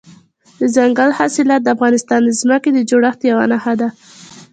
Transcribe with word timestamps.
دځنګل 0.59 1.09
حاصلات 1.19 1.61
د 1.63 1.67
افغانستان 1.75 2.19
د 2.23 2.29
ځمکې 2.39 2.69
د 2.73 2.79
جوړښت 2.89 3.19
یوه 3.31 3.45
نښه 3.51 3.73
ده. 3.81 3.89